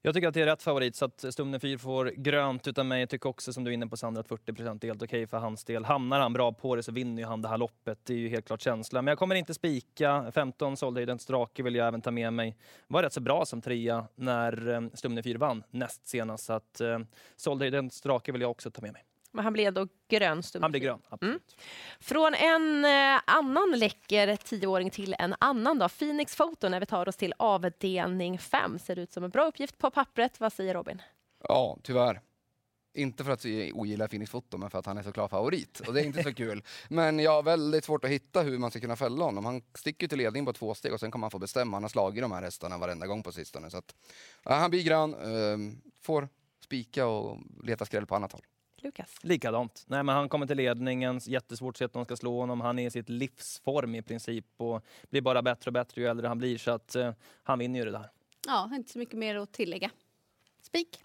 Jag 0.05 0.15
tycker 0.15 0.27
att 0.27 0.33
det 0.33 0.41
är 0.41 0.45
rätt 0.45 0.63
favorit 0.63 0.95
så 0.95 1.05
att 1.05 1.25
Stumne 1.33 1.59
4 1.59 1.77
får 1.77 2.05
grönt 2.05 2.67
utan 2.67 2.88
mig. 2.88 3.00
Jag 3.00 3.09
tycker 3.09 3.29
också 3.29 3.53
som 3.53 3.63
du 3.63 3.71
är 3.71 3.73
inne 3.73 3.88
på 3.88 3.97
Sandra 3.97 4.19
att 4.19 4.27
40 4.27 4.51
är 4.51 4.88
helt 4.88 5.03
okej 5.03 5.27
för 5.27 5.38
hans 5.38 5.63
del. 5.63 5.85
Hamnar 5.85 6.19
han 6.19 6.33
bra 6.33 6.51
på 6.51 6.75
det 6.75 6.83
så 6.83 6.91
vinner 6.91 7.21
ju 7.21 7.27
han 7.27 7.41
det 7.41 7.47
här 7.47 7.57
loppet. 7.57 8.00
Det 8.03 8.13
är 8.13 8.17
ju 8.17 8.29
helt 8.29 8.45
klart 8.45 8.61
känslan. 8.61 9.05
Men 9.05 9.11
jag 9.11 9.17
kommer 9.17 9.35
inte 9.35 9.53
spika. 9.53 10.31
15 10.31 10.77
Soldhöjdens 10.77 11.25
drake 11.25 11.63
vill 11.63 11.75
jag 11.75 11.88
även 11.88 12.01
ta 12.01 12.11
med 12.11 12.33
mig. 12.33 12.57
Var 12.88 13.03
rätt 13.03 13.13
så 13.13 13.21
bra 13.21 13.45
som 13.45 13.61
trea 13.61 14.07
när 14.15 14.69
eh, 14.69 14.81
Stumne 14.94 15.23
4 15.23 15.38
vann 15.38 15.63
näst 15.69 16.07
senast. 16.07 16.45
Så 16.45 16.53
att 16.53 16.81
eh, 16.81 16.99
den 17.71 17.89
drake 18.03 18.31
vill 18.31 18.41
jag 18.41 18.51
också 18.51 18.71
ta 18.71 18.81
med 18.81 18.94
mig 18.94 19.03
men 19.33 19.44
han 19.44 19.53
blev 19.53 19.74
då 19.74 19.88
grön. 20.09 20.44
Han 20.62 20.71
blir 20.71 20.81
grön, 20.81 21.00
absolut. 21.09 21.56
Från 22.00 22.33
en 22.33 22.85
eh, 22.85 23.21
annan 23.25 23.71
läcker 23.71 24.35
tioåring 24.35 24.89
till 24.89 25.15
en 25.19 25.35
annan 25.39 25.80
då. 25.80 25.89
Phoenix 25.89 26.35
Photo 26.35 26.69
när 26.69 26.80
vi 26.80 26.85
tar 26.85 27.07
oss 27.07 27.15
till 27.15 27.33
avdelning 27.38 28.39
5. 28.39 28.80
Ser 28.80 29.00
ut 29.00 29.13
som 29.13 29.24
en 29.24 29.30
bra 29.30 29.45
uppgift 29.45 29.77
på 29.77 29.91
pappret. 29.91 30.39
Vad 30.39 30.53
säger 30.53 30.74
Robin? 30.74 31.01
Ja, 31.47 31.77
tyvärr. 31.83 32.21
Inte 32.95 33.24
för 33.24 33.31
att 33.31 33.45
jag 33.45 33.77
ogillar 33.77 34.07
Phoenix 34.07 34.31
Foto, 34.31 34.57
men 34.57 34.69
för 34.69 34.80
att 34.80 34.85
han 34.85 34.97
är 34.97 35.03
så 35.03 35.12
klar 35.12 35.27
favorit. 35.27 35.80
Och 35.88 35.94
det 35.94 36.01
är 36.01 36.06
inte 36.06 36.24
så 36.24 36.33
kul. 36.33 36.63
Men 36.89 37.19
jag 37.19 37.31
har 37.31 37.44
väldigt 37.44 37.85
svårt 37.85 38.06
att 38.06 38.12
hitta 38.12 38.41
hur 38.41 38.57
man 38.57 38.71
ska 38.71 38.80
kunna 38.80 38.95
fälla 38.95 39.25
honom. 39.25 39.45
Han 39.45 39.62
sticker 39.74 40.07
till 40.07 40.18
ledning 40.18 40.45
på 40.45 40.53
två 40.53 40.74
steg 40.74 40.94
och 40.94 41.00
sen 41.00 41.12
kommer 41.12 41.25
han 41.25 41.31
få 41.31 41.39
bestämma. 41.39 41.75
Han 41.75 41.83
har 41.83 41.89
slagit 41.89 42.21
de 42.21 42.31
här 42.31 42.41
hästarna 42.41 42.77
varenda 42.77 43.07
gång 43.07 43.24
på 43.24 43.31
sistone. 43.31 43.69
Så 43.69 43.77
att, 43.77 43.95
ja, 44.44 44.53
han 44.53 44.69
blir 44.69 44.83
grön, 44.83 45.13
eh, 45.13 45.75
får 46.01 46.30
spika 46.63 47.06
och 47.06 47.38
leta 47.63 47.85
skräll 47.85 48.06
på 48.06 48.15
annat 48.15 48.31
håll. 48.31 48.45
Lukas? 48.83 49.15
Likadant. 49.21 49.83
Nej, 49.88 50.03
men 50.03 50.15
han 50.15 50.30
kommer 50.30 50.45
till 50.47 50.57
ledningen, 50.57 51.19
jättesvårt 51.24 51.74
att 51.74 51.77
se 51.77 51.85
att 51.85 51.94
någon 51.94 52.06
ska 52.06 52.15
slå 52.15 52.39
honom. 52.39 52.62
Han 52.62 52.80
är 52.80 52.88
i 52.88 52.91
sitt 52.91 53.09
livsform 53.09 53.95
i 53.95 54.01
princip 54.01 54.45
och 54.57 54.85
blir 55.09 55.21
bara 55.21 55.41
bättre 55.41 55.69
och 55.69 55.74
bättre 55.74 56.01
ju 56.01 56.07
äldre 56.07 56.27
han 56.27 56.38
blir. 56.38 56.57
Så 56.57 56.71
att 56.71 56.95
eh, 56.95 57.12
han 57.44 57.59
vinner 57.59 57.80
ju 57.80 57.85
det 57.85 57.91
där. 57.91 58.09
Ja, 58.47 58.69
inte 58.75 58.91
så 58.91 59.00
mycket 59.00 59.18
mer 59.19 59.35
att 59.35 59.51
tillägga. 59.51 59.89
Spik. 60.62 61.03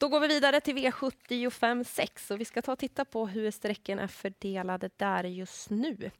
Då 0.00 0.08
går 0.08 0.20
vi 0.20 0.28
vidare 0.28 0.60
till 0.60 0.76
V75 0.76 1.84
6 1.84 2.30
och 2.30 2.40
vi 2.40 2.44
ska 2.44 2.62
ta 2.62 2.72
och 2.72 2.78
titta 2.78 3.04
på 3.04 3.26
hur 3.26 3.50
sträcken 3.50 3.98
är 3.98 4.06
fördelade 4.06 4.90
där 4.96 5.24
just 5.24 5.70
nu. 5.70 6.10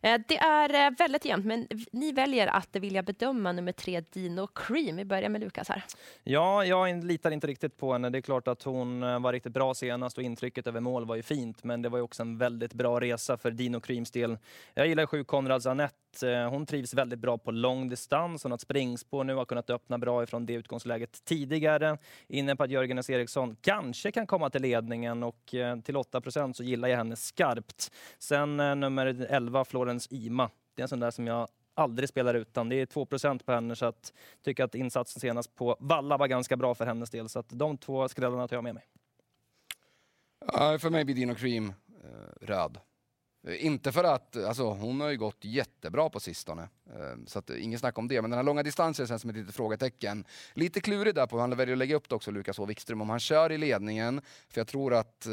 Eh, 0.00 0.20
det 0.28 0.38
är 0.38 0.86
eh, 0.86 0.96
väldigt 0.98 1.24
jämnt, 1.24 1.46
men 1.46 1.68
ni 1.92 2.12
väljer 2.12 2.46
att 2.46 2.76
vilja 2.76 3.02
bedöma 3.02 3.52
nummer 3.52 3.72
tre 3.72 4.00
Dino 4.00 4.46
Cream. 4.46 4.96
Vi 4.96 5.04
börjar 5.04 5.28
med 5.28 5.40
Lukas 5.40 5.68
här. 5.68 5.84
Ja, 6.24 6.64
jag 6.64 7.04
litar 7.04 7.30
inte 7.30 7.46
riktigt 7.46 7.76
på 7.76 7.92
henne. 7.92 8.10
Det 8.10 8.18
är 8.18 8.22
klart 8.22 8.48
att 8.48 8.62
hon 8.62 9.02
eh, 9.02 9.20
var 9.20 9.32
riktigt 9.32 9.52
bra 9.52 9.74
senast 9.74 10.18
och 10.18 10.24
intrycket 10.24 10.66
över 10.66 10.80
mål 10.80 11.06
var 11.06 11.16
ju 11.16 11.22
fint. 11.22 11.64
Men 11.64 11.82
det 11.82 11.88
var 11.88 11.98
ju 11.98 12.04
också 12.04 12.22
en 12.22 12.38
väldigt 12.38 12.72
bra 12.72 13.00
resa 13.00 13.36
för 13.36 13.50
Dino 13.50 13.80
Creams 13.80 14.10
del. 14.10 14.38
Jag 14.74 14.86
gillar 14.86 15.06
sju 15.06 15.24
Konrads 15.24 15.66
Anette 15.66 15.94
att 16.08 16.22
eh, 16.22 16.50
Hon 16.50 16.66
trivs 16.66 16.94
väldigt 16.94 17.18
bra 17.18 17.38
på 17.38 17.50
lång 17.50 17.88
distans. 17.88 18.42
Hon 18.42 18.52
har 18.52 18.56
ett 18.56 18.60
springspår 18.60 19.24
nu, 19.24 19.34
har 19.34 19.44
kunnat 19.44 19.70
öppna 19.70 19.98
bra 19.98 20.22
ifrån 20.22 20.46
det 20.46 20.52
utgångsläget 20.52 21.24
tidigare. 21.24 21.98
Inne 22.28 22.56
på 22.56 22.64
att 22.64 22.70
Jörgen 22.70 22.98
S. 22.98 23.10
Eriksson 23.10 23.56
kanske 23.60 24.10
kan 24.10 24.26
komma 24.26 24.50
till 24.50 24.62
ledningen 24.62 25.22
och 25.22 25.54
eh, 25.54 25.80
till 25.80 25.96
8% 25.96 26.52
så 26.52 26.62
gillar 26.62 26.88
jag 26.88 26.96
henne 26.96 27.16
skarpt. 27.16 27.92
Sen 28.18 28.60
eh, 28.60 28.74
nummer 28.74 29.26
11, 29.30 29.64
Florence 29.64 30.14
Ima. 30.14 30.50
Det 30.74 30.80
är 30.80 30.84
en 30.84 30.88
sån 30.88 31.00
där 31.00 31.10
som 31.10 31.26
jag 31.26 31.48
aldrig 31.74 32.08
spelar 32.08 32.34
utan. 32.34 32.68
Det 32.68 32.76
är 32.76 32.86
2% 32.86 33.44
på 33.44 33.52
henne 33.52 33.76
så 33.76 33.86
att 33.86 34.12
tycker 34.44 34.64
att 34.64 34.74
insatsen 34.74 35.20
senast 35.20 35.54
på 35.54 35.76
Valla 35.80 36.16
var 36.16 36.26
ganska 36.26 36.56
bra 36.56 36.74
för 36.74 36.86
hennes 36.86 37.10
del. 37.10 37.28
Så 37.28 37.38
att 37.38 37.48
de 37.48 37.76
två 37.78 38.08
skrällarna 38.08 38.48
tar 38.48 38.56
jag 38.56 38.64
med 38.64 38.74
mig. 38.74 38.84
Ja, 40.52 40.78
för 40.78 40.90
mig 40.90 41.04
blir 41.04 41.14
Dino 41.14 41.34
Cream 41.34 41.72
eh, 42.04 42.46
röd. 42.46 42.78
Eh, 43.46 43.66
inte 43.66 43.92
för 43.92 44.04
att, 44.04 44.36
alltså 44.36 44.64
hon 44.64 45.00
har 45.00 45.08
ju 45.08 45.16
gått 45.16 45.44
jättebra 45.44 46.10
på 46.10 46.20
sistone. 46.20 46.68
Eh, 46.96 47.16
Så 47.26 47.38
att, 47.38 47.50
eh, 47.50 47.64
ingen 47.64 47.78
snack 47.78 47.98
om 47.98 48.08
det. 48.08 48.22
Men 48.22 48.30
den 48.30 48.38
här 48.38 48.44
långa 48.44 48.62
distansen 48.62 49.06
känns 49.06 49.22
som 49.22 49.30
ett 49.30 49.36
litet 49.36 49.54
frågetecken. 49.54 50.24
Lite 50.54 50.80
klurig 50.80 51.14
där 51.14 51.26
på, 51.26 51.38
han 51.38 51.56
väljer 51.56 51.72
att 51.74 51.78
lägga 51.78 51.96
upp 51.96 52.08
det 52.08 52.14
också, 52.14 52.30
Lukas 52.30 52.58
H. 52.58 52.66
Wikström, 52.66 53.00
om 53.00 53.10
han 53.10 53.20
kör 53.20 53.52
i 53.52 53.58
ledningen. 53.58 54.20
För 54.48 54.60
jag 54.60 54.66
tror 54.68 54.94
att, 54.94 55.26
eh, 55.26 55.32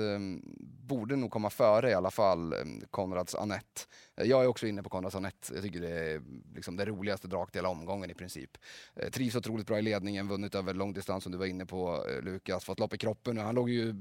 borde 0.87 1.15
nog 1.15 1.31
komma 1.31 1.49
före 1.49 1.89
i 1.89 1.93
alla 1.93 2.11
fall, 2.11 2.53
eh, 2.53 2.59
Konrads 2.91 3.35
Anette. 3.35 3.81
Eh, 4.17 4.25
Jag 4.27 4.43
är 4.43 4.47
också 4.47 4.67
inne 4.67 4.83
på 4.83 4.89
Konrads 4.89 5.15
Anette. 5.15 5.53
Jag 5.53 5.63
tycker 5.63 5.81
det 5.81 5.89
är 6.13 6.21
liksom 6.55 6.75
det 6.75 6.85
roligaste 6.85 7.27
draget 7.27 7.55
i 7.55 7.57
hela 7.57 7.69
omgången 7.69 8.11
i 8.11 8.13
princip. 8.13 8.57
Eh, 8.95 9.09
Trivs 9.09 9.35
otroligt 9.35 9.67
bra 9.67 9.79
i 9.79 9.81
ledningen, 9.81 10.27
vunnit 10.27 10.55
över 10.55 10.73
lång 10.73 10.93
distans 10.93 11.23
som 11.23 11.31
du 11.31 11.37
var 11.37 11.45
inne 11.45 11.65
på 11.65 12.05
eh, 12.09 12.21
Lukas. 12.23 12.63
Fått 12.65 12.79
lopp 12.79 12.93
i 12.93 12.97
kroppen 12.97 13.35
nu. 13.35 13.41
Han 13.41 13.55
låg 13.55 13.69
ju 13.69 13.95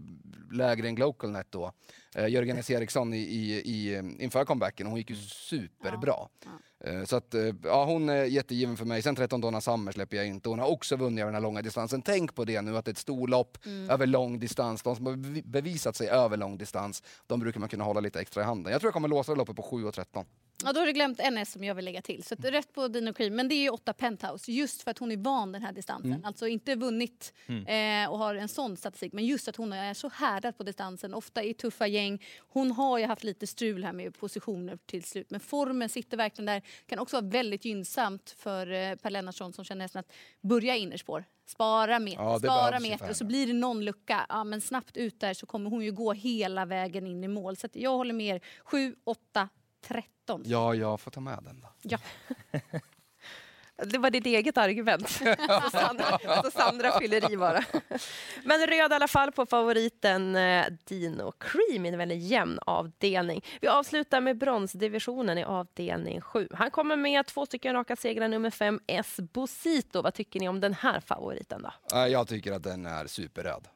lägre 0.52 0.88
än 0.88 0.94
Glocalnet 0.94 1.46
då. 1.50 1.72
Eh, 2.14 2.26
Jörgen 2.28 2.58
S. 2.58 2.70
Eriksson 2.70 3.14
i, 3.14 3.18
i, 3.18 3.52
i, 3.54 3.96
inför 4.18 4.44
comebacken, 4.44 4.86
hon 4.86 4.96
gick 4.96 5.10
ju 5.10 5.16
superbra. 5.16 6.14
Ja, 6.44 6.50
Eh, 6.50 6.50
Så 7.06 7.16
att, 7.16 7.34
eh, 7.34 7.42
ja, 7.64 7.84
hon 7.84 8.08
är 8.08 8.24
jättegiven 8.24 8.76
för 8.76 8.84
mig. 8.84 9.02
Sen 9.02 9.16
13 9.16 9.40
Donna 9.40 9.60
Summer 9.60 9.92
släpper 9.92 10.16
jag 10.16 10.26
inte. 10.26 10.48
Hon 10.48 10.58
har 10.58 10.66
också 10.70 10.96
vunnit 10.96 11.22
över 11.22 11.26
den 11.32 11.34
här 11.34 11.42
långa 11.42 11.62
distansen. 11.62 12.02
Tänk 12.02 12.34
på 12.34 12.44
det 12.44 12.62
nu, 12.62 12.76
att 12.76 12.84
det 12.84 12.88
är 12.88 12.92
ett 12.92 12.98
storlopp 12.98 13.58
över 13.90 14.06
lång 14.06 14.38
distans. 14.38 14.82
De 14.82 14.96
som 14.96 15.06
har 15.06 15.12
bevi- 15.12 15.46
bevisat 15.46 15.96
sig 15.96 16.08
över 16.08 16.36
lång 16.36 16.58
distans, 16.58 17.02
de 17.26 17.40
brukar 17.40 17.60
man 17.60 17.68
kunna 17.68 17.84
hålla 17.84 18.00
lite 18.00 18.20
extra 18.20 18.42
i 18.42 18.44
handen. 18.44 18.72
Jag 18.72 18.80
tror 18.80 18.88
jag 18.88 18.94
kommer 18.94 19.08
låsa 19.08 19.34
loppet 19.34 19.56
på 19.56 19.62
7 19.62 19.84
och 19.84 19.94
13. 19.94 20.24
Ja, 20.62 20.72
då 20.72 20.80
har 20.80 20.86
du 20.86 20.92
glömt 20.92 21.20
en 21.20 21.38
S 21.38 21.52
som 21.52 21.64
jag 21.64 21.74
vill 21.74 21.84
lägga 21.84 22.02
till. 22.02 22.24
Så 22.24 22.34
rätt 22.34 22.72
på 22.72 22.88
Dino 22.88 23.12
Cream. 23.12 23.36
Men 23.36 23.48
det 23.48 23.54
är 23.54 23.62
ju 23.62 23.68
åtta 23.70 23.92
Penthouse. 23.92 24.52
Just 24.52 24.82
för 24.82 24.90
att 24.90 24.98
hon 24.98 25.12
är 25.12 25.16
van 25.16 25.52
den 25.52 25.62
här 25.62 25.72
distansen. 25.72 26.24
Alltså 26.24 26.46
inte 26.46 26.74
vunnit 26.74 27.32
eh, 27.48 28.10
och 28.10 28.18
har 28.18 28.34
en 28.34 28.48
sån 28.48 28.76
statistik. 28.76 29.12
Men 29.12 29.26
just 29.26 29.48
att 29.48 29.56
hon 29.56 29.72
är 29.72 29.94
så 29.94 30.08
härdad 30.08 30.56
på 30.56 30.62
distansen. 30.62 31.14
Ofta 31.14 31.42
i 31.42 31.54
tuffa 31.54 31.86
gäng. 31.86 32.22
Hon 32.38 32.70
har 32.72 32.98
ju 32.98 33.04
haft 33.06 33.24
lite 33.24 33.46
strul 33.46 33.84
här 33.84 33.92
med 33.92 34.18
positioner 34.18 34.78
till 34.86 35.04
slut. 35.04 35.30
Men 35.30 35.40
formen 35.40 35.88
sitter 35.88 36.16
verkligen 36.16 36.46
där. 36.46 36.62
kan 36.86 36.98
också 36.98 37.16
vara 37.16 37.30
väldigt 37.30 37.64
gynnsamt 37.64 38.34
för 38.38 38.72
eh, 38.72 38.94
Per 38.94 39.10
Lennartsson 39.10 39.52
som 39.52 39.64
känner 39.64 39.84
nästan 39.84 40.00
att 40.00 40.12
börja 40.40 40.76
innerspår. 40.76 41.24
Spara 41.46 41.98
meter, 41.98 42.22
Ja, 42.22 42.38
spara 42.38 42.80
meter 42.80 43.10
och 43.10 43.16
så 43.16 43.24
blir 43.24 43.46
det 43.46 43.52
någon 43.52 43.84
lucka. 43.84 44.26
Ja, 44.28 44.44
men 44.44 44.60
snabbt 44.60 44.96
ut 44.96 45.20
där 45.20 45.34
så 45.34 45.46
kommer 45.46 45.70
hon 45.70 45.84
ju 45.84 45.92
gå 45.92 46.12
hela 46.12 46.64
vägen 46.64 47.06
in 47.06 47.24
i 47.24 47.28
mål. 47.28 47.56
Så 47.56 47.68
jag 47.72 47.96
håller 47.96 48.14
med 48.14 48.36
er. 48.36 48.40
7, 48.64 48.96
8, 49.04 49.48
13. 49.88 50.42
Ja, 50.44 50.74
jag 50.74 51.00
får 51.00 51.10
ta 51.10 51.20
med 51.20 51.38
den 51.42 51.60
då. 51.60 51.68
Ja. 51.82 51.98
Det 53.76 53.98
var 53.98 54.10
ditt 54.10 54.26
eget 54.26 54.58
argument. 54.58 55.08
så, 55.62 55.70
Sandra, 55.72 56.18
så 56.42 56.50
Sandra 56.50 56.98
fyller 56.98 57.32
i 57.32 57.36
bara. 57.36 57.64
Men 58.44 58.66
röd 58.66 58.92
i 58.92 58.94
alla 58.94 59.08
fall 59.08 59.32
på 59.32 59.46
favoriten 59.46 60.36
eh, 60.36 60.64
Dino 60.84 61.32
Cream 61.32 61.86
i 61.86 61.88
en 61.88 61.98
väldigt 61.98 62.22
jämn 62.22 62.58
avdelning. 62.66 63.44
Vi 63.60 63.68
avslutar 63.68 64.20
med 64.20 64.38
bronsdivisionen 64.38 65.38
i 65.38 65.44
avdelning 65.44 66.20
7. 66.20 66.48
Han 66.52 66.70
kommer 66.70 66.96
med 66.96 67.26
två 67.26 67.46
stycken 67.46 67.74
raka 67.74 67.96
segrar, 67.96 68.28
nummer 68.28 68.50
5 68.50 68.80
Esposito. 68.86 70.02
Vad 70.02 70.14
tycker 70.14 70.40
ni 70.40 70.48
om 70.48 70.60
den 70.60 70.74
här 70.74 71.00
favoriten 71.00 71.62
då? 71.62 71.98
Jag 72.08 72.28
tycker 72.28 72.52
att 72.52 72.62
den 72.62 72.86
är 72.86 73.06
superröd. 73.06 73.68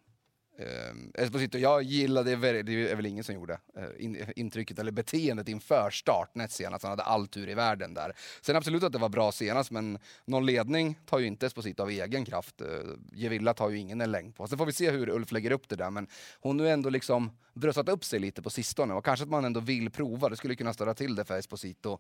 Eh, 0.59 1.23
Esposito, 1.25 1.59
jag 1.59 1.83
gillade, 1.83 2.37
det 2.63 2.91
är 2.91 2.97
väl 2.97 3.07
ingen 3.07 3.25
som 3.25 3.35
gjorde, 3.35 3.59
eh, 3.77 4.05
in, 4.05 4.25
intrycket 4.37 4.79
eller 4.79 4.93
beteendet 4.93 5.49
inför 5.49 5.91
start 5.91 6.35
näst 6.35 6.55
senast. 6.55 6.83
Han 6.83 6.91
hade 6.91 7.03
all 7.03 7.27
tur 7.27 7.49
i 7.49 7.55
världen 7.55 7.95
där. 7.95 8.13
Sen 8.41 8.57
absolut 8.57 8.83
att 8.83 8.93
det 8.93 8.99
var 8.99 9.09
bra 9.09 9.33
senast, 9.33 9.71
men 9.71 9.99
någon 10.25 10.47
ledning 10.47 10.99
tar 11.07 11.19
ju 11.19 11.27
inte 11.27 11.47
Esposito 11.47 11.83
av 11.83 11.91
egen 11.91 12.25
kraft. 12.25 12.61
Eh, 12.61 12.67
Gevilla 13.13 13.55
tar 13.55 13.71
ju 13.71 13.79
ingen 13.79 14.01
en 14.01 14.11
längd 14.11 14.37
på. 14.37 14.47
Sen 14.47 14.59
får 14.59 14.67
vi 14.67 14.73
se 14.73 14.91
hur 14.91 15.09
Ulf 15.09 15.33
lägger 15.33 15.51
upp 15.51 15.69
det 15.69 15.77
där, 15.77 15.91
men 15.91 16.07
hon 16.41 16.59
har 16.59 16.67
ju 16.67 16.73
ändå 16.73 16.91
liksom 16.91 17.31
bröstat 17.55 17.89
upp 17.89 18.05
sig 18.05 18.19
lite 18.19 18.43
på 18.43 18.51
sistone 18.51 18.95
och 18.95 19.05
kanske 19.05 19.25
att 19.25 19.31
man 19.31 19.45
ändå 19.45 19.61
vill 19.61 19.91
prova. 19.91 20.29
Det 20.29 20.37
skulle 20.37 20.55
kunna 20.55 20.73
störa 20.73 20.95
till 20.95 21.15
det 21.15 21.25
för 21.25 21.39
Esposito. 21.39 21.99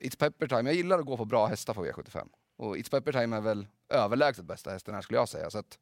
It's 0.00 0.18
Pepper 0.18 0.46
Time, 0.46 0.70
jag 0.70 0.74
gillar 0.74 0.98
att 0.98 1.06
gå 1.06 1.16
på 1.16 1.24
bra 1.24 1.46
hästar 1.46 1.74
på 1.74 1.86
V75. 1.86 2.28
Och 2.56 2.76
It's 2.76 2.90
Pepper 2.90 3.12
Time 3.12 3.36
är 3.36 3.40
väl 3.40 3.66
överlägset 3.88 4.44
bästa 4.44 4.70
hästen 4.70 4.94
här 4.94 5.02
skulle 5.02 5.18
jag 5.18 5.28
säga. 5.28 5.50
Så 5.50 5.58
att, 5.58 5.78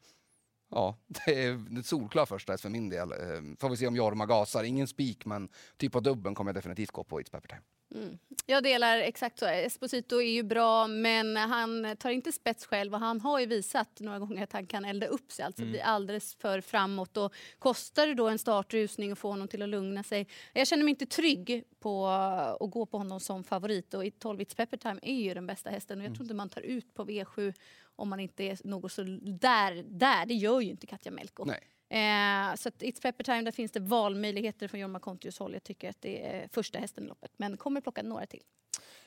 Ja, 0.72 0.96
det 1.06 1.44
är 1.44 1.78
ett 1.78 1.86
solklar 1.86 2.26
första 2.26 2.58
för 2.58 2.68
min 2.68 2.88
del. 2.88 3.12
Eh, 3.12 3.18
Får 3.60 3.70
vi 3.70 3.76
se 3.76 3.86
om 3.86 3.96
Jorma 3.96 4.26
gasar. 4.26 4.64
Ingen 4.64 4.88
spik, 4.88 5.24
men 5.24 5.48
typ 5.76 5.92
på 5.92 6.00
dubben 6.00 6.34
kommer 6.34 6.48
jag 6.48 6.56
definitivt 6.56 6.90
gå 6.90 7.04
på 7.04 7.20
It's 7.20 7.30
Pepper 7.30 7.48
Time. 7.48 7.62
Mm. 7.94 8.18
Jag 8.46 8.62
delar 8.62 8.98
exakt 8.98 9.38
så. 9.38 9.46
Esposito 9.46 10.16
är 10.16 10.30
ju 10.30 10.42
bra, 10.42 10.86
men 10.86 11.36
han 11.36 11.96
tar 11.96 12.10
inte 12.10 12.32
spets 12.32 12.66
själv 12.66 12.94
och 12.94 13.00
han 13.00 13.20
har 13.20 13.40
ju 13.40 13.46
visat 13.46 14.00
några 14.00 14.18
gånger 14.18 14.42
att 14.42 14.52
han 14.52 14.66
kan 14.66 14.84
elda 14.84 15.06
upp 15.06 15.32
sig, 15.32 15.44
alltså 15.44 15.64
bli 15.64 15.80
alldeles 15.80 16.34
för 16.34 16.60
framåt. 16.60 17.16
Och 17.16 17.34
kostar 17.58 18.06
det 18.06 18.14
då 18.14 18.28
en 18.28 18.38
startrusning 18.38 19.12
och 19.12 19.18
få 19.18 19.28
honom 19.28 19.48
till 19.48 19.62
att 19.62 19.68
lugna 19.68 20.02
sig? 20.02 20.28
Jag 20.52 20.66
känner 20.66 20.84
mig 20.84 20.90
inte 20.90 21.06
trygg 21.06 21.64
på 21.80 22.06
att 22.06 22.70
gå 22.70 22.86
på 22.86 22.98
honom 22.98 23.20
som 23.20 23.44
favorit 23.44 23.94
och 23.94 24.04
i 24.04 24.10
12 24.10 24.40
It's 24.40 24.56
Pepper 24.56 24.76
Time 24.76 25.00
är 25.02 25.22
ju 25.22 25.34
den 25.34 25.46
bästa 25.46 25.70
hästen 25.70 25.98
och 25.98 26.04
jag 26.04 26.14
tror 26.14 26.22
inte 26.22 26.34
man 26.34 26.48
tar 26.48 26.60
ut 26.60 26.94
på 26.94 27.04
V7 27.04 27.54
om 27.96 28.08
man 28.08 28.20
inte 28.20 28.44
är 28.44 28.58
något 28.64 28.92
så 28.92 29.02
där, 29.22 29.84
där. 29.88 30.26
Det 30.26 30.34
gör 30.34 30.60
ju 30.60 30.70
inte 30.70 30.86
Katja 30.86 31.12
Melko. 31.12 31.44
Nej. 31.44 31.60
Eh, 31.92 32.54
så 32.54 32.68
att 32.68 32.82
It's 32.82 33.02
Pepper 33.02 33.24
Time, 33.24 33.42
där 33.42 33.52
finns 33.52 33.72
det 33.72 33.80
valmöjligheter 33.80 34.68
från 34.68 34.80
Jorma 34.80 35.00
Kontius 35.00 35.38
håll. 35.38 35.52
Jag 35.52 35.64
tycker 35.64 35.90
att 35.90 36.00
det 36.00 36.26
är 36.26 36.48
första 36.48 36.78
hästen 36.78 37.04
i 37.04 37.08
loppet, 37.08 37.32
men 37.36 37.56
kommer 37.56 37.80
plocka 37.80 38.02
några 38.02 38.26
till. 38.26 38.42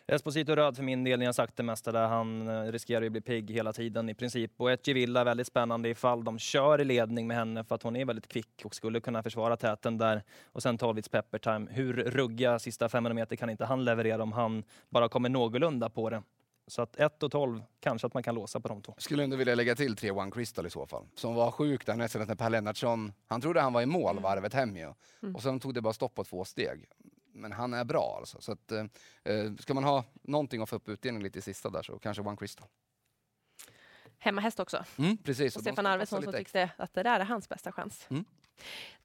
Esposito 0.08 0.56
röd 0.56 0.76
för 0.76 0.84
min 0.84 1.04
del, 1.04 1.20
ni 1.20 1.26
har 1.26 1.34
sagt 1.34 1.58
det 1.58 1.64
mesta 1.64 1.92
där. 1.92 2.08
Han 2.08 2.48
eh, 2.48 2.72
riskerar 2.72 3.02
ju 3.02 3.10
bli 3.10 3.22
pigg 3.22 3.52
hela 3.52 3.74
tiden 3.74 4.10
i 4.10 4.14
princip. 4.14 4.52
Och 4.58 4.72
ett 4.72 4.88
Gevilla 4.88 5.20
är 5.22 5.26
väldigt 5.26 5.48
spännande 5.48 5.90
ifall 5.90 6.24
de 6.24 6.40
kör 6.40 6.82
i 6.82 6.86
ledning 6.86 7.28
med 7.28 7.38
henne 7.38 7.64
för 7.64 7.76
att 7.76 7.84
hon 7.84 7.96
är 7.96 8.06
väldigt 8.06 8.28
kvick 8.28 8.62
och 8.66 8.76
skulle 8.76 9.00
kunna 9.00 9.24
försvara 9.24 9.58
täten 9.58 9.98
där. 9.98 10.24
Och 10.46 10.64
sen 10.64 10.78
Tolvits 10.78 11.10
Pepper 11.10 11.38
Time. 11.38 11.68
Hur 11.72 11.94
ruggiga 11.94 12.60
sista 12.60 12.90
500 12.90 13.14
meter 13.14 13.36
kan 13.36 13.50
inte 13.50 13.66
han 13.66 13.86
leverera 13.86 14.24
om 14.24 14.32
han 14.32 14.64
bara 14.90 15.10
kommer 15.10 15.30
någorlunda 15.30 15.90
på 15.90 16.10
det? 16.10 16.24
Så 16.68 16.82
att 16.82 16.96
1 16.96 17.24
och 17.24 17.32
12, 17.32 17.64
kanske 17.80 18.08
att 18.08 18.14
man 18.14 18.24
kan 18.24 18.36
låsa 18.36 18.60
på 18.60 18.68
de 18.68 18.82
två. 18.82 18.96
Skulle 18.98 19.24
ändå 19.24 19.36
vilja 19.36 19.56
lägga 19.56 19.76
till 19.76 19.96
3 19.96 20.12
One 20.12 20.32
Crystal 20.32 20.66
i 20.66 20.70
så 20.70 20.86
fall. 20.86 21.06
Som 21.16 21.36
var 21.36 21.52
sjuk 21.52 21.86
där 21.86 21.96
nästan 21.96 22.28
när 22.28 22.36
Per 22.36 22.50
Lennartsson, 22.50 23.14
han 23.28 23.42
trodde 23.42 23.62
han 23.62 23.74
var 23.74 23.82
i 23.82 23.86
mål 23.86 24.20
varvet 24.20 24.54
hem 24.54 24.78
ju. 24.78 24.94
Och 25.36 25.42
sen 25.42 25.60
tog 25.60 25.74
det 25.74 25.82
bara 25.82 25.94
stopp 25.94 26.16
på 26.16 26.24
två 26.24 26.46
steg. 26.46 26.86
Men 27.34 27.52
han 27.52 27.74
är 27.74 27.84
bra 27.84 28.16
alltså. 28.20 28.42
Så 28.42 28.52
att, 28.52 28.72
eh, 28.72 28.86
eh, 29.24 29.56
ska 29.60 29.74
man 29.74 29.84
ha 29.84 30.04
någonting 30.22 30.62
att 30.62 30.70
få 30.70 30.76
upp 30.76 30.90
utdelning 30.90 31.24
lite 31.24 31.40
i 31.40 31.42
sista 31.42 31.70
där 31.70 31.84
så 31.84 32.00
kanske 32.00 32.24
One 32.24 32.38
Crystal. 32.38 32.68
Hemmahäst 34.18 34.60
också. 34.60 34.86
Mm, 34.98 35.18
precis. 35.18 35.56
Och 35.56 35.62
Stefan 35.62 35.86
Arvidsson 35.86 36.24
som 36.24 36.34
tyckte 36.34 36.70
att 36.78 36.94
det 36.94 37.04
där 37.04 37.20
är 37.20 37.26
hans 37.26 37.50
bästa 37.50 37.72
chans. 37.72 38.06
Mm. 38.10 38.26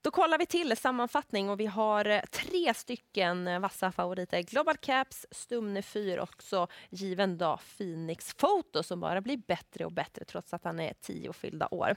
Då 0.03 0.11
kollar 0.11 0.39
vi 0.39 0.47
till 0.47 0.77
sammanfattning 0.77 1.51
och 1.51 1.61
vi 1.61 1.67
har 1.67 2.05
eh, 2.05 2.21
tre 2.21 2.75
stycken 2.75 3.49
eh, 3.49 3.59
vassa 3.59 3.93
favoriter. 3.93 4.43
Global 4.43 4.77
Caps, 4.77 5.27
Stumne 5.31 5.83
4 5.83 6.23
och 6.23 6.43
så 6.43 6.69
given 6.91 7.39
dag 7.39 7.61
Phoenix 7.79 8.35
Photo 8.35 8.83
som 8.83 9.01
bara 9.01 9.21
blir 9.21 9.37
bättre 9.37 9.85
och 9.85 9.93
bättre 9.93 10.25
trots 10.25 10.55
att 10.55 10.65
han 10.65 10.81
är 10.81 10.95
tio 11.01 11.33
fyllda 11.33 11.69
år. 11.71 11.97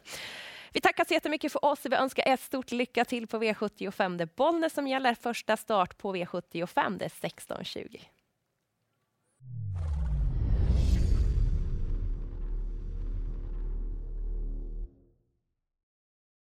Vi 0.72 0.81
tackar 0.81 1.05
så 1.05 1.13
jättemycket 1.13 1.51
för 1.51 1.65
oss. 1.65 1.86
Vi 1.86 1.95
önskar 1.95 2.33
ett 2.33 2.41
stort 2.41 2.72
lycka 2.72 3.05
till 3.05 3.27
på 3.27 3.38
V75. 3.38 4.17
Det 4.17 4.24
är 4.24 4.29
Bollnäs 4.36 4.74
som 4.74 4.88
gäller. 4.88 5.15
Första 5.15 5.57
start 5.57 5.98
på 5.98 6.15
V75 6.15 6.98
det 6.98 7.05
är 7.05 7.10
16.20. 7.10 8.01